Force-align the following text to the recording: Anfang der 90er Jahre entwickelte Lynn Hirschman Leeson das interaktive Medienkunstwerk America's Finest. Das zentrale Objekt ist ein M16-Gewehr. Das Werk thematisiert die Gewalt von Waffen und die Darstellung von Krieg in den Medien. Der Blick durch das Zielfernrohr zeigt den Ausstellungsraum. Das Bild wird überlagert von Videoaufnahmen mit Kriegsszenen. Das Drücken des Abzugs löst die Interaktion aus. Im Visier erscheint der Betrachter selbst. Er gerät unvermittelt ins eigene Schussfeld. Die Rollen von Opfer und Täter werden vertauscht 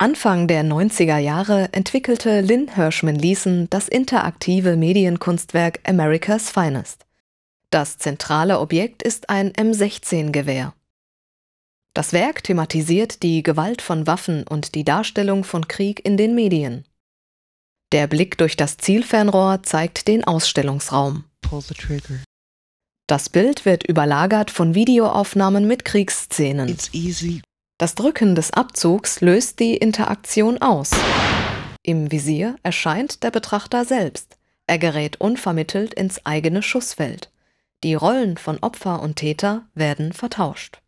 Anfang 0.00 0.48
der 0.48 0.64
90er 0.64 1.18
Jahre 1.18 1.68
entwickelte 1.72 2.40
Lynn 2.40 2.74
Hirschman 2.74 3.16
Leeson 3.16 3.68
das 3.68 3.86
interaktive 3.86 4.78
Medienkunstwerk 4.78 5.80
America's 5.86 6.50
Finest. 6.50 7.04
Das 7.68 7.98
zentrale 7.98 8.60
Objekt 8.60 9.02
ist 9.02 9.28
ein 9.28 9.52
M16-Gewehr. 9.52 10.72
Das 11.92 12.14
Werk 12.14 12.42
thematisiert 12.42 13.22
die 13.22 13.42
Gewalt 13.42 13.82
von 13.82 14.06
Waffen 14.06 14.46
und 14.48 14.74
die 14.74 14.84
Darstellung 14.84 15.44
von 15.44 15.68
Krieg 15.68 16.02
in 16.02 16.16
den 16.16 16.34
Medien. 16.34 16.86
Der 17.92 18.06
Blick 18.06 18.38
durch 18.38 18.56
das 18.56 18.78
Zielfernrohr 18.78 19.62
zeigt 19.64 20.08
den 20.08 20.24
Ausstellungsraum. 20.24 21.24
Das 23.06 23.28
Bild 23.28 23.66
wird 23.66 23.86
überlagert 23.86 24.50
von 24.50 24.74
Videoaufnahmen 24.74 25.66
mit 25.66 25.84
Kriegsszenen. 25.84 26.74
Das 27.80 27.94
Drücken 27.94 28.34
des 28.34 28.52
Abzugs 28.52 29.22
löst 29.22 29.58
die 29.58 29.74
Interaktion 29.74 30.60
aus. 30.60 30.90
Im 31.82 32.12
Visier 32.12 32.56
erscheint 32.62 33.22
der 33.22 33.30
Betrachter 33.30 33.86
selbst. 33.86 34.36
Er 34.66 34.76
gerät 34.76 35.18
unvermittelt 35.18 35.94
ins 35.94 36.26
eigene 36.26 36.62
Schussfeld. 36.62 37.30
Die 37.82 37.94
Rollen 37.94 38.36
von 38.36 38.58
Opfer 38.58 39.00
und 39.00 39.16
Täter 39.16 39.62
werden 39.74 40.12
vertauscht 40.12 40.82